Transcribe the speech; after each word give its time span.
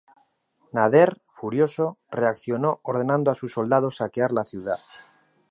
Nader, 0.73 1.21
furioso, 1.31 1.95
reaccionó 2.15 2.79
ordenando 2.81 3.29
a 3.29 3.35
sus 3.35 3.53
soldados 3.53 3.97
saquear 3.97 4.31
la 4.31 4.43
ciudad. 4.45 4.79